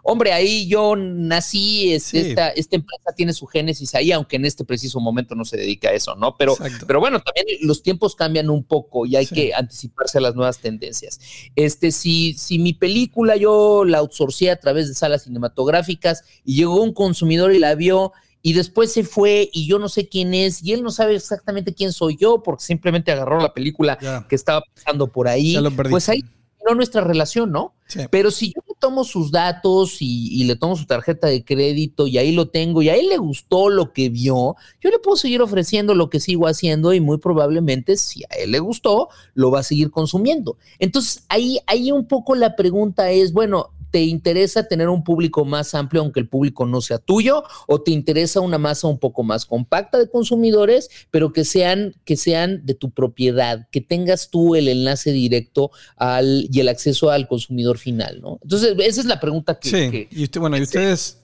[0.02, 2.18] Hombre, ahí yo nací, Sí.
[2.18, 5.88] esta, esta empresa tiene su génesis ahí, aunque en este preciso momento no se dedica
[5.88, 6.36] a eso, ¿no?
[6.36, 6.86] Pero, Exacto.
[6.86, 10.58] pero bueno, también los tiempos cambian un poco y hay que anticiparse a las nuevas
[10.58, 11.18] tendencias.
[11.56, 16.82] Este, si, si mi película yo la outsourcé a través de salas cinematográficas y llegó
[16.82, 18.12] un consumidor y la vio
[18.46, 21.72] y después se fue y yo no sé quién es y él no sabe exactamente
[21.72, 25.56] quién soy yo porque simplemente agarró la película que estaba pasando por ahí,
[25.88, 27.72] pues ahí terminó nuestra relación, ¿no?
[27.86, 28.00] Sí.
[28.10, 32.06] Pero si yo le tomo sus datos y, y le tomo su tarjeta de crédito
[32.06, 35.16] y ahí lo tengo y a él le gustó lo que vio, yo le puedo
[35.16, 39.52] seguir ofreciendo lo que sigo haciendo y muy probablemente si a él le gustó, lo
[39.52, 40.58] va a seguir consumiendo.
[40.78, 45.72] Entonces ahí, ahí un poco la pregunta es, bueno, ¿te interesa tener un público más
[45.72, 47.44] amplio aunque el público no sea tuyo?
[47.68, 52.16] ¿O te interesa una masa un poco más compacta de consumidores, pero que sean, que
[52.16, 57.28] sean de tu propiedad, que tengas tú el enlace directo al, y el acceso al
[57.28, 58.40] consumidor final, ¿no?
[58.42, 59.68] Entonces, esa es la pregunta que...
[59.68, 61.18] Sí, que- y usted, bueno, y se- ustedes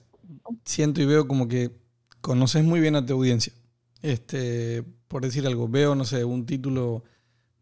[0.63, 1.71] siento y veo como que
[2.21, 3.51] conoces muy bien a tu audiencia.
[4.01, 7.03] Este, por decir algo, veo, no sé, un título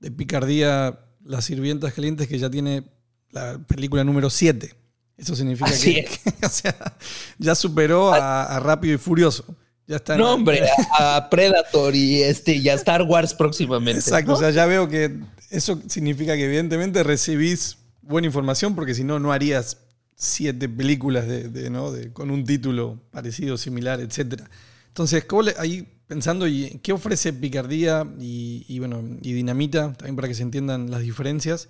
[0.02, 2.84] de picardía, Las sirvientas calientes, que ya tiene
[3.32, 4.76] la película número 7.
[5.20, 6.20] Eso significa Así que, es.
[6.44, 6.96] o sea,
[7.38, 9.44] ya superó a, a Rápido y Furioso.
[9.86, 10.62] Ya está en- No, hombre,
[10.98, 14.00] a, Predator y, este, y a Star Wars próximamente.
[14.00, 14.38] Exacto, ¿no?
[14.38, 19.20] o sea, ya veo que eso significa que evidentemente recibís buena información porque si no,
[19.20, 19.78] no harías
[20.16, 21.92] siete películas de, de, ¿no?
[21.92, 24.42] de- con un título parecido, similar, etc.
[24.88, 29.94] Entonces, ¿cómo le- ahí pensando, y ¿qué ofrece Picardía y, y, bueno, y Dinamita?
[29.94, 31.68] También para que se entiendan las diferencias.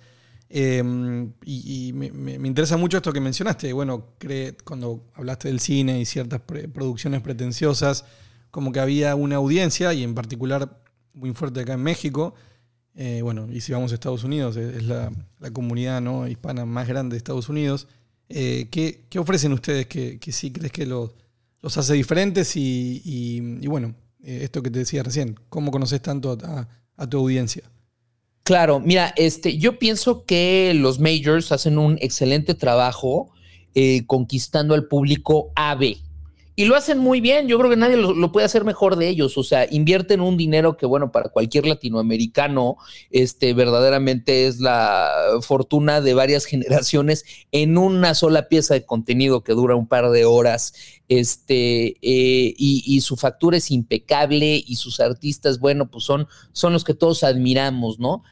[0.52, 0.82] Eh,
[1.44, 3.72] y me, interesa mucho esto que mencionaste.
[3.72, 8.04] Bueno, cre- cuando hablaste del cine y ciertas pre- producciones pretenciosas,
[8.50, 10.82] como que había una audiencia, y en particular
[11.14, 12.34] muy fuerte acá en México.
[12.96, 15.12] Eh, bueno, y si vamos a Estados Unidos, es, la,
[15.52, 17.86] comunidad hispana más grande de Estados Unidos.
[18.28, 21.12] Eh, ¿qué, ofrecen ustedes que, que sí crees que los,
[21.62, 22.56] hace diferentes?
[22.56, 26.36] Y, y- y bueno, eh, esto que te decía recién, ¿cómo conoces tanto
[26.96, 27.62] a tu audiencia?
[28.42, 33.30] Claro, mira, este, yo pienso que los majors hacen un excelente trabajo
[33.74, 35.96] eh, conquistando al público AB.
[36.60, 39.38] Y lo hacen muy bien, yo creo que nadie lo, puede hacer mejor de ellos,
[39.38, 42.76] o sea, invierten un dinero que, bueno, para cualquier latinoamericano,
[43.10, 49.54] este, verdaderamente es la fortuna de varias generaciones en una sola pieza de contenido que
[49.54, 50.74] dura un par de horas,
[51.08, 56.74] este, eh, y, y su factura es impecable y sus artistas, bueno, pues son, son
[56.74, 58.22] los que todos admiramos, ¿no?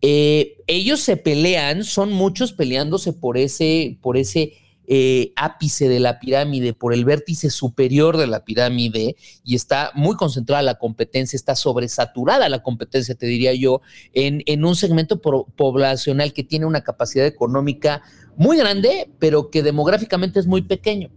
[0.00, 4.54] Eh, ellos se pelean, son muchos peleándose por ese, por ese
[4.86, 10.16] eh, ápice de la pirámide, por el vértice superior de la pirámide, y está muy
[10.16, 13.80] concentrada la competencia, está sobresaturada la competencia, te diría yo,
[14.12, 18.02] en, en un segmento poblacional que tiene una capacidad económica
[18.36, 21.10] muy grande, pero que demográficamente es muy pequeño.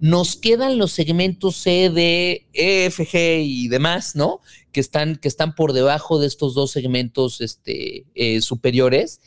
[0.00, 4.40] Nos quedan los segmentos C, D, E, F, G y demás, ¿no?
[4.72, 9.20] Que están, que están por debajo de estos dos segmentos este, eh, superiores,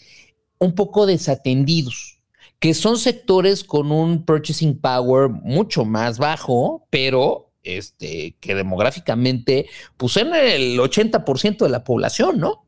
[0.60, 2.17] un poco desatendidos
[2.60, 9.68] que son sectores con un purchasing power mucho más bajo, pero este, que demográficamente
[9.98, 12.66] pues en el 80% de la población, ¿no?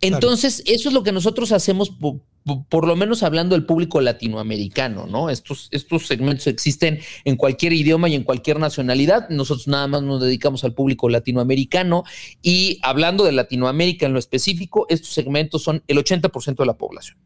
[0.00, 1.92] Entonces, eso es lo que nosotros hacemos,
[2.68, 5.30] por, lo menos hablando del público latinoamericano, ¿no?
[5.30, 9.28] Estos, estos segmentos existen en cualquier idioma y en cualquier nacionalidad.
[9.28, 12.04] Nosotros nada más nos dedicamos al público latinoamericano
[12.42, 17.18] y hablando de Latinoamérica en lo específico, estos segmentos son el 80% de la población.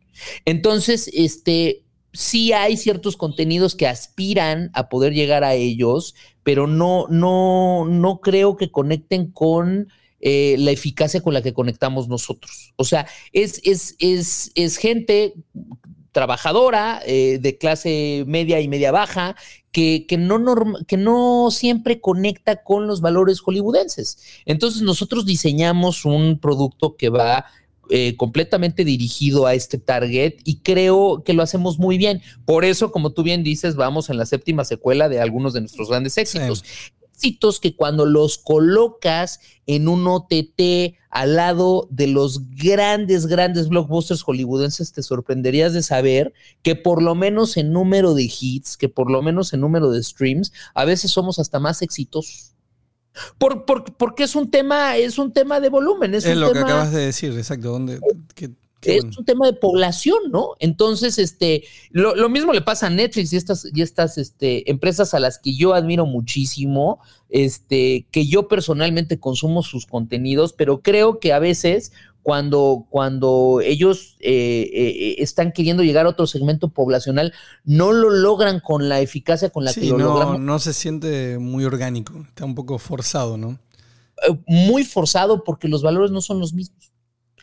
[0.45, 7.07] Entonces, este, sí hay ciertos contenidos que aspiran a poder llegar a ellos, pero no,
[7.09, 9.89] no, no creo que conecten con
[10.21, 12.73] eh, la eficacia con la que conectamos nosotros.
[12.77, 15.35] O sea, es, es, es, es gente
[16.13, 19.37] trabajadora eh, de clase media y media baja
[19.71, 24.19] que, que, no norma, que no siempre conecta con los valores hollywoodenses.
[24.47, 27.45] Entonces nosotros diseñamos un producto que va
[27.89, 32.21] eh, completamente dirigido a este target y creo que lo hacemos muy bien.
[32.45, 35.89] Por eso, como tú bien dices, vamos en la séptima secuela de algunos de nuestros
[35.89, 36.65] grandes éxitos.
[36.67, 36.93] Sí.
[37.61, 44.93] Que cuando los colocas en un OTT al lado de los grandes, grandes blockbusters hollywoodenses,
[44.93, 49.23] te sorprenderías de saber que por lo menos en número de hits, que por lo
[49.23, 52.53] menos en número de streams, a veces somos hasta más exitosos.
[53.39, 56.49] Por, por- porque es un tema, es un tema de volumen, es, Es, un lo
[56.49, 57.71] que tema acabas de decir, exacto.
[57.71, 57.99] ¿dónde,
[58.35, 60.51] qué- qué es un tema de población, ¿no?
[60.59, 65.15] Entonces, este, lo, lo mismo le pasa a Netflix y estas, y estas este, empresas
[65.15, 71.19] a las que yo admiro muchísimo, este, que yo personalmente consumo sus contenidos, pero creo
[71.19, 71.93] que a veces
[72.27, 77.33] cuando, cuando ellos eh, eh, están queriendo llegar a otro segmento poblacional,
[77.65, 80.41] no lo logran con la eficacia con la que lo no, logramos.
[80.41, 82.25] no se siente muy orgánico.
[82.29, 83.61] Está un poco forzado, ¿no?
[84.29, 86.93] eh, Muy forzado porque los valores no son los mismos.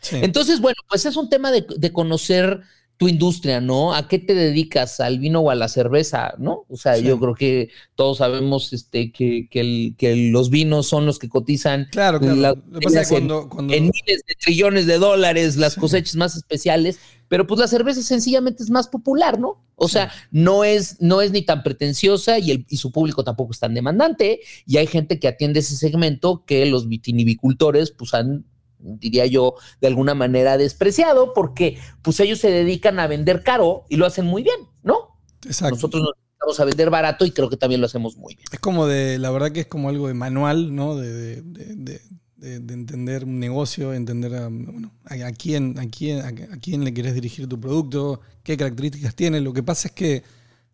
[0.04, 0.16] Sí.
[0.22, 2.60] Entonces, bueno, pues es un tema de, de conocer
[2.96, 3.92] tu industria, ¿no?
[3.92, 5.00] ¿A qué te dedicas?
[5.00, 6.34] ¿Al vino o a la cerveza?
[6.38, 6.64] ¿No?
[6.68, 7.02] O sea, Sí.
[7.02, 11.28] yo creo que todos sabemos este, que, que el- que los vinos son los que
[11.28, 12.36] cotizan claro, claro.
[12.36, 15.56] la- Lo que pasa es que en- cuando, cuando- en miles de trillones de dólares
[15.56, 15.80] las Sí.
[15.80, 19.60] cosechas más especiales, pero pues la cerveza sencillamente es más popular, ¿no?
[19.74, 23.50] O sea, no es, no es ni tan pretenciosa y, el, y su público tampoco
[23.50, 28.44] es tan demandante y hay gente que atiende ese segmento que los vitinivicultores pues han
[28.84, 33.96] diría yo, de alguna manera despreciado, porque pues ellos se dedican a vender caro y
[33.96, 35.18] lo hacen muy bien, ¿no?
[35.46, 35.74] exacto.
[35.74, 38.46] Nosotros nos dedicamos a vender barato y creo que también lo hacemos muy bien.
[38.52, 40.96] Es como de, la verdad que es como algo de manual, ¿no?
[40.96, 42.00] De, de- de- de-
[42.36, 46.84] de- de entender un negocio, entender a, bueno, a, a quién, a, quién, a, quién
[46.84, 49.40] le querés dirigir tu producto, qué características tiene.
[49.40, 50.22] Lo que pasa es que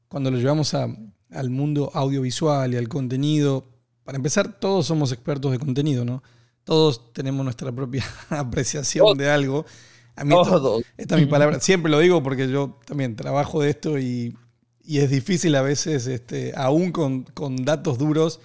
[0.09, 0.89] cuando lo llevamos a-
[1.31, 3.69] al mundo audiovisual y al contenido,
[4.03, 6.25] para empezar, todos somos expertos de contenido, ¿no?
[6.71, 9.19] Todos tenemos nuestra propia apreciación Todos.
[9.19, 9.67] de algo.
[10.15, 10.85] A mí Todos.
[10.97, 11.59] esta es mi palabra.
[11.59, 14.37] Siempre lo digo porque yo también trabajo de esto y,
[14.85, 18.39] y es difícil a veces, este, aún con, con datos duros,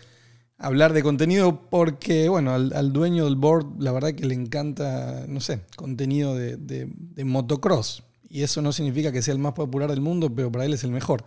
[0.57, 5.25] hablar de contenido porque, bueno, al, al dueño del board, la verdad que le encanta,
[5.27, 8.01] no sé, contenido de, de- de motocross.
[8.27, 10.83] Y eso no significa que sea el más popular del mundo, pero para él es
[10.83, 11.23] el mejor.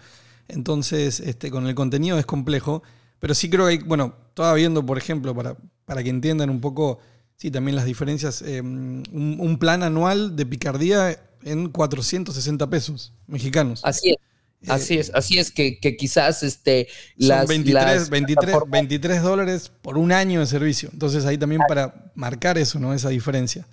[0.49, 2.83] Entonces, este, con el contenido es complejo.
[3.21, 5.57] Pero sí creo que hay, bueno, estaba viendo, por ejemplo, para,
[5.89, 7.01] para que entiendan un poco,
[7.37, 9.03] sí, también las diferencias, eh, un,
[9.41, 13.81] un plan anual de picardía en 460 pesos mexicanos.
[13.83, 14.17] Así es.
[14.61, 18.71] Eh, Así es, así es que, que quizás este, Son las, 23, las 23, plataformas-
[18.73, 20.89] 23 dólares por un año de servicio.
[20.93, 22.93] Entonces ahí también para marcar eso, ¿no?
[22.93, 23.67] Esa diferencia.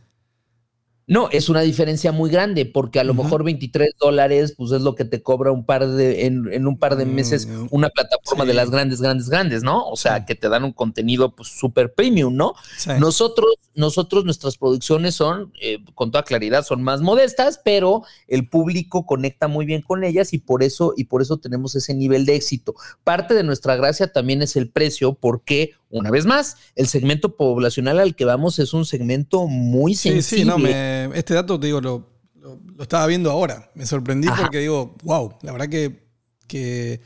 [1.07, 4.95] No, es una diferencia muy grande, porque a lo mejor 23 dólares, pues es lo
[4.95, 8.43] que te cobra un par de, en, en un par de meses, Mm, una plataforma
[8.43, 8.47] sí.
[8.47, 9.87] de las grandes, grandes, grandes, ¿no?
[9.87, 10.25] O sea, Sí.
[10.25, 12.55] que te dan un contenido pues súper premium, ¿no?
[12.77, 12.89] Sí.
[12.99, 19.05] Nosotros, nosotros, nuestras producciones son, eh, con toda claridad, son más modestas, pero el público
[19.05, 22.35] conecta muy bien con ellas y por eso, y por eso tenemos ese nivel de
[22.35, 22.73] éxito.
[23.03, 27.99] Parte de nuestra gracia también es el precio, porque, una vez más, el segmento poblacional
[27.99, 30.43] al que vamos es un segmento muy Sí, sensible.
[30.43, 33.71] sí, no, me- este dato te digo, lo, lo- lo estaba viendo ahora.
[33.75, 34.43] Me sorprendí Ajá.
[34.43, 36.05] porque digo, wow, la verdad que,
[36.47, 36.99] que,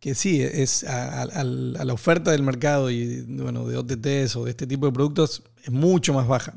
[0.00, 4.36] que sí, es a, a- al- a la oferta del mercado y bueno, de OTTs
[4.36, 6.54] o de este tipo de productos es mucho más baja.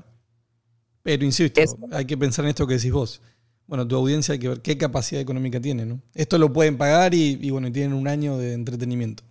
[1.04, 3.22] Pero insisto, Es- hay que pensar en esto que decís vos.
[3.68, 6.02] Bueno, tu audiencia hay que ver qué capacidad económica tiene, ¿no?
[6.14, 9.24] Esto lo pueden pagar y, y bueno, tienen un año de entretenimiento.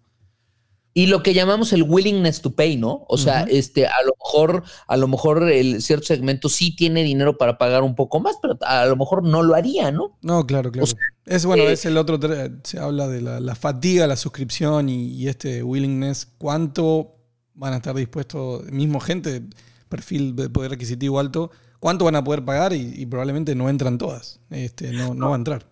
[0.92, 3.04] Y lo que llamamos el willingness to pay, ¿no?
[3.08, 7.38] O sea, este, a lo mejor, a lo mejor el cierto segmento sí tiene dinero
[7.38, 10.18] para pagar un poco más, pero a lo mejor no lo haría, ¿no?
[10.22, 10.86] No, claro, claro.
[10.86, 12.18] sea, es bueno, eh, es el otro,
[12.64, 16.26] se habla de la, la fatiga, la suscripción y, y este willingness.
[16.38, 17.20] ¿Cuánto
[17.54, 19.42] van a estar dispuestos, mismo gente,
[19.88, 23.98] perfil de poder adquisitivo alto, cuánto van a poder pagar y, y probablemente no entran
[23.98, 24.40] todas.
[24.48, 25.66] Este, no, no va a entrar.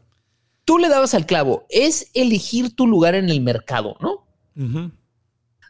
[0.66, 4.26] Tú le dabas al clavo, es elegir tu lugar en el mercado, ¿no?
[4.54, 4.90] Ujú.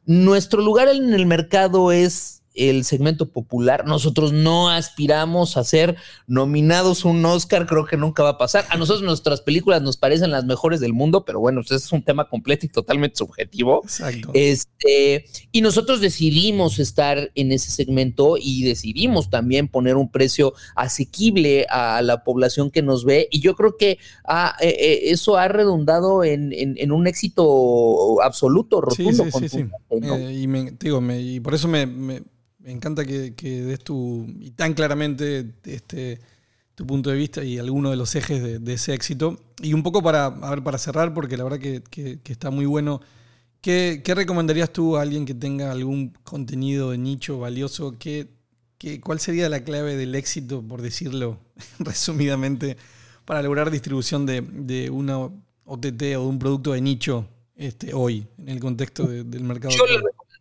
[0.09, 3.87] Nuestro lugar en el mercado es el segmento popular.
[3.87, 8.64] Nosotros no aspiramos a ser nominados a un Oscar, creo que nunca va a pasar.
[8.71, 12.03] A nosotros nuestras películas nos parecen las mejores del mundo, pero bueno, ese es un
[12.03, 13.81] tema completo y totalmente subjetivo.
[13.85, 14.31] Exacto.
[14.35, 21.66] Este, y nosotros decidimos estar en ese segmento y decidimos también poner un precio asequible
[21.71, 23.29] a la población que nos ve.
[23.31, 28.23] Y yo creo que ah, eh, eh, eso ha redundado en, en- en un éxito
[28.23, 29.25] absoluto, rotundo.
[29.25, 29.64] sí, sí, sí.
[29.90, 32.23] Eh, y me, digo, me- y por eso me, me-
[32.59, 36.21] me encanta que, que des tu, y tan claramente este,
[36.75, 39.38] tu punto de vista y alguno de los ejes de, de ese éxito.
[39.62, 42.51] Y un poco para, a ver, para cerrar, porque la verdad que, que- que está
[42.51, 43.01] muy bueno.
[43.61, 47.97] ¿Qué, qué recomendarías tú a alguien que tenga algún contenido de nicho valioso?
[47.99, 48.29] ¿Qué,
[48.79, 51.38] qué- ¿Cuál sería la clave del éxito, por decirlo
[51.81, 52.77] resumidamente,
[53.25, 55.18] para lograr distribución de, de una
[55.64, 59.75] OTT o de un producto de nicho este, hoy, en el contexto de- del mercado?
[59.77, 59.85] Yo?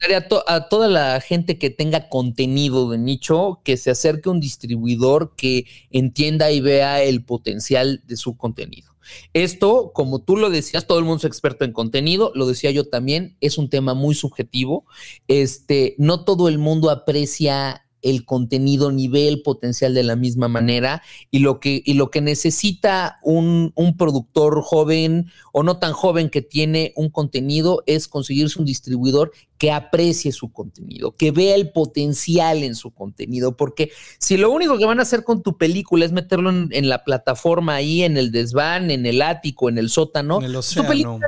[0.02, 4.40] A, a toda la gente que tenga contenido de nicho que se acerque a un
[4.40, 8.98] distribuidor que entienda y vea el potencial de su contenido.
[9.34, 12.90] Esto, como tú lo decías, todo el mundo es experto en contenido, lo decía yo
[12.90, 14.86] también, es un tema muy subjetivo.
[15.28, 20.48] Este, no todo el mundo aprecia el contenido ni ve el potencial de la misma
[20.48, 25.94] manera y lo que, y lo que necesita un, un productor joven o no tan
[25.94, 31.56] joven que tiene un contenido es conseguirse un distribuidor que aprecie su contenido, que vea
[31.56, 35.58] el potencial en su contenido, porque si lo único que van a hacer con tu
[35.58, 39.80] película es meterlo en, en la plataforma ahí, en el desván, en el ático, en
[39.80, 41.20] el sótano, en el tu océano.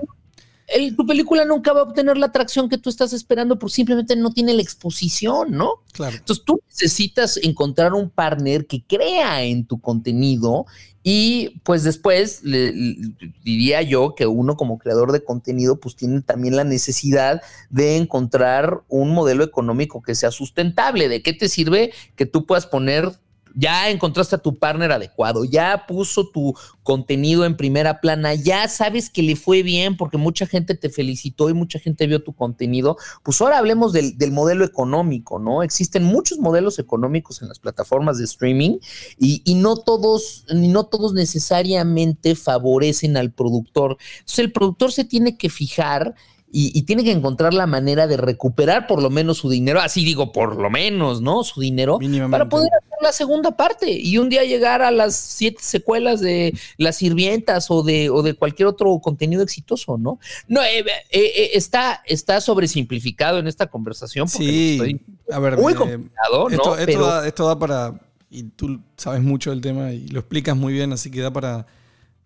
[0.74, 4.16] El- tu película nunca va a obtener la atracción que tú estás esperando porque simplemente
[4.16, 5.72] no tiene la exposición, ¿no?
[5.94, 6.16] Claro.
[6.18, 10.66] Entonces tú necesitas encontrar un partner que crea en tu contenido
[11.02, 13.14] y pues después le- le-
[13.44, 18.82] diría yo que uno como creador de contenido pues tiene también la necesidad de encontrar
[18.90, 21.08] un modelo económico que sea sustentable.
[21.08, 23.12] ¿De qué te sirve que tú puedas poner
[23.60, 29.10] ya encontraste a tu partner adecuado, ya puso tu contenido en primera plana, ya sabes
[29.10, 32.98] que le fue bien porque mucha gente te felicitó y mucha gente vio tu contenido,
[33.22, 35.62] pues ahora hablemos del, del modelo económico, ¿no?
[35.62, 38.78] Existen muchos modelos económicos en las plataformas de streaming
[39.18, 43.98] y, y no todos, no todos necesariamente favorecen al productor.
[44.20, 46.16] Entonces el productor se tiene que fijar
[46.52, 50.04] y, y tiene que encontrar la manera de recuperar por lo menos su dinero, así
[50.04, 51.44] digo, por lo menos, ¿no?
[51.44, 55.60] Su dinero para poder hacer la segunda parte y un día llegar a las siete
[55.62, 60.20] secuelas de las sirvientas o de, o de cualquier otro contenido exitoso, ¿no?
[60.48, 65.58] No, eh, eh, eh, está, está sobresimplificado en esta conversación porque Sí, estoy a ver,
[65.58, 66.50] muy complicado, ¿no?
[66.50, 67.94] esto, esto Pero da, esto da para,
[68.30, 71.68] y tú sabes mucho del tema y lo explicas muy bien, así que da para,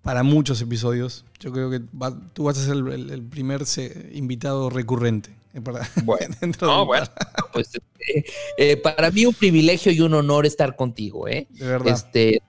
[0.03, 1.25] para muchos episodios.
[1.39, 5.31] Yo creo que va- tú vas a ser el, primer se- invitado recurrente.
[5.55, 7.07] eh, Para, Bueno, dentro no, bueno,
[7.53, 8.23] pues eh,
[8.57, 11.47] eh, para mí un privilegio y un honor estar contigo, ¿eh?
[11.51, 11.93] De verdad.
[11.93, 12.41] Este,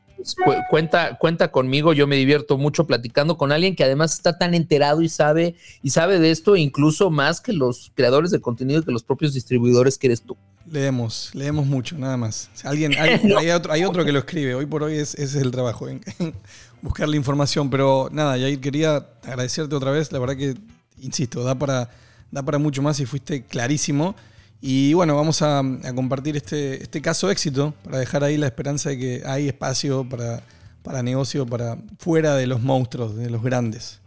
[0.44, 4.54] cu- cuenta, cuenta conmigo, yo me divierto mucho platicando con alguien que además está tan
[4.54, 8.92] enterado y sabe, y sabe de esto, incluso más que los creadores de contenido que
[8.92, 10.36] los propios distribuidores que eres tú.
[10.70, 12.48] Leemos, leemos mucho, nada más.
[12.64, 14.54] Alguien, hay, hay otro, hay otro que lo escribe.
[14.54, 16.34] Hoy por hoy es, ese es el trabajo, en, en
[16.80, 17.68] buscar la información.
[17.68, 20.10] Pero nada, Yair, quería agradecerte otra vez.
[20.10, 20.54] La verdad que,
[20.98, 21.90] insisto, da para,
[22.30, 24.14] da para mucho más y fuiste clarísimo.
[24.60, 28.90] Y bueno, vamos a, a compartir este, este caso éxito para dejar ahí la esperanza
[28.90, 30.42] de que hay espacio para,
[30.82, 34.00] para negocio, para fuera de los monstruos, de los grandes.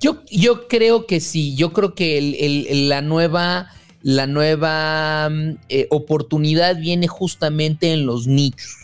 [0.00, 3.68] Yo, yo creo que sí, yo creo que el- el- el- la nueva,
[4.02, 8.76] la nueva mm, eh, oportunidad viene justamente en los nichos.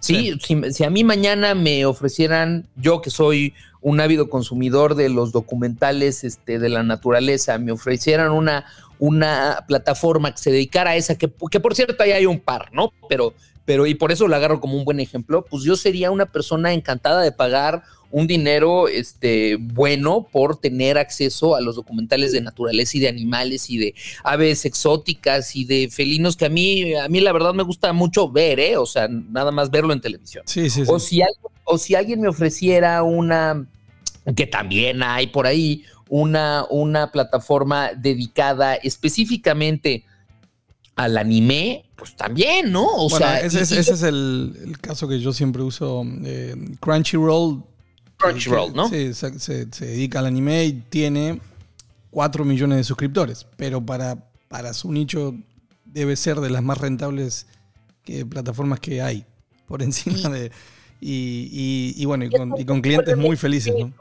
[0.00, 5.08] Sí, Si, si a mí mañana me ofrecieran, yo que soy un ávido consumidor de
[5.08, 8.64] los documentales este, de la naturaleza, me ofrecieran una,
[9.04, 12.72] una plataforma que se dedicara a esa, que, que por cierto ahí hay un par,
[12.72, 12.92] ¿no?
[13.08, 13.34] Pero,
[13.64, 16.72] pero, y por eso la agarro como un buen ejemplo, pues yo sería una persona
[16.72, 17.82] encantada de pagar
[18.12, 23.70] un dinero este, bueno por tener acceso a los documentales de naturaleza y de animales
[23.70, 27.64] y de aves exóticas y de felinos que a mí, a mí la verdad me
[27.64, 28.76] gusta mucho ver, ¿eh?
[28.76, 30.44] O sea, nada más verlo en televisión.
[30.46, 30.92] Sí, sí, sí.
[30.92, 33.66] O si, algo- o si alguien me ofreciera una,
[34.36, 35.84] que también hay por ahí,
[36.14, 40.04] una, una plataforma dedicada específicamente
[40.94, 42.84] al anime, pues también, ¿no?
[42.86, 45.62] O bueno, sea, ese, y- es- y- ese es el, el caso que yo siempre
[45.62, 46.04] uso.
[46.22, 47.64] eh, Crunchyroll.
[48.18, 48.88] Crunchyroll, que- ¿no?
[48.90, 51.40] Sí, se, se- se dedica al anime y tiene
[52.10, 53.46] 4 millones de suscriptores.
[53.56, 55.34] Pero para, para su nicho
[55.86, 57.46] debe ser de las más rentables
[58.04, 59.24] que, plataformas que hay.
[59.66, 60.52] Por encima de.
[61.00, 63.94] Y, y- y bueno, y con, y con clientes muy felices, ¿no?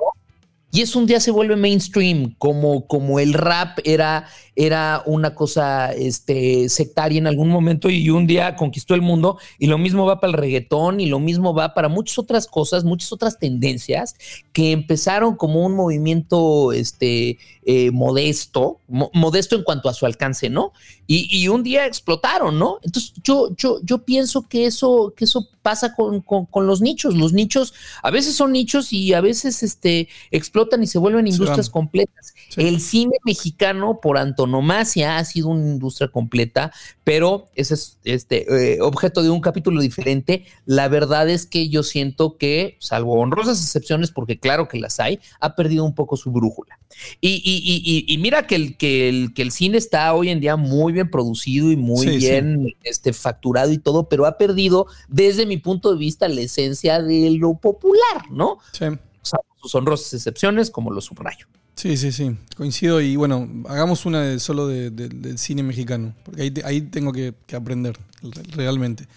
[0.71, 5.91] Y eso un día se vuelve mainstream, como, como el rap era, era una cosa
[5.91, 9.37] este, sectaria en algún momento y un día conquistó el mundo.
[9.59, 12.85] Y lo mismo va para el reggaetón y lo mismo va para muchas otras cosas,
[12.85, 14.15] muchas otras tendencias
[14.53, 20.49] que empezaron como un movimiento este, eh, modesto, mo- modesto en cuanto a su alcance,
[20.49, 20.73] ¿no?
[21.07, 22.79] Y, y un día explotaron, ¿no?
[22.83, 27.15] Entonces yo, yo, yo pienso que eso, que eso pasa con, con- con los nichos.
[27.15, 31.69] Los nichos a veces son nichos y a veces este, explotan y se vuelven industrias
[31.69, 32.33] completas.
[32.49, 32.61] Sí.
[32.61, 36.71] El cine mexicano, por antonomasia, ha sido una industria completa,
[37.03, 40.45] pero ese es este, eh, objeto de un capítulo diferente.
[40.65, 45.19] La verdad es que yo siento que, salvo honrosas excepciones, porque claro que las hay,
[45.39, 46.79] ha perdido un poco su brújula.
[47.19, 50.29] Y, y- y- y- y mira que el, que, el, que el cine está hoy
[50.29, 52.17] en día muy bien producido y muy Sí, sí.
[52.27, 57.01] bien Este, facturado y todo, pero ha perdido, desde mi punto de vista, la esencia
[57.01, 58.57] de lo popular, ¿no?
[58.73, 58.85] Sí.
[59.23, 61.45] salvo sus honrosas excepciones, como lo subrayo.
[61.75, 66.13] Sí, sí, sí, coincido y bueno, hagamos una de- solo de- de- del cine mexicano,
[66.23, 69.07] porque ahí, ahí tengo que, que aprender re- realmente.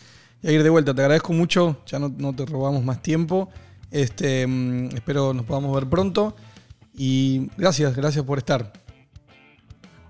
[0.43, 3.49] Y a ir de vuelta, te agradezco mucho, ya no, no te robamos más tiempo,
[3.91, 6.35] este, mm, espero nos podamos ver pronto
[6.97, 8.73] y gracias, gracias por estar.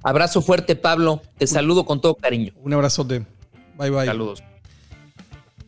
[0.02, 1.22] Abrazo fuerte, Pablo.
[1.38, 2.52] Te saludo con todo cariño.
[2.62, 3.24] Un abrazote,
[3.78, 4.06] bye bye.
[4.06, 4.42] Saludos.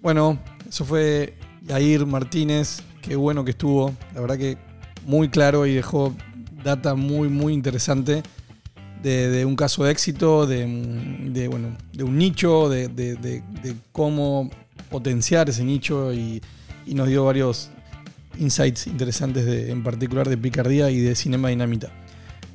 [0.03, 0.39] Bueno,
[0.69, 4.59] eso fue Yair Martínez, qué bueno que estuvo, la verdad que
[5.05, 6.15] muy claro y dejó
[6.63, 8.23] data muy, muy interesante
[9.03, 10.67] de, de un caso de éxito, de,
[11.31, 14.51] de, bueno, de un nicho, de, de- de- de cómo
[14.91, 16.43] potenciar ese nicho y,
[16.87, 17.71] y nos dio varios
[18.39, 21.91] insights interesantes, de- en particular de picardía y de cinema dinamita.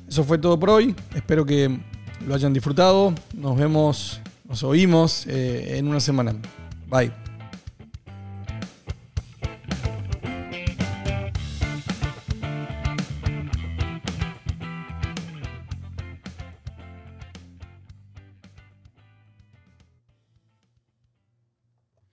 [0.08, 1.78] Eso fue todo por hoy, espero que
[2.26, 6.34] lo hayan disfrutado, nos vemos, nos oímos eh, en una semana.
[6.90, 7.21] Bye.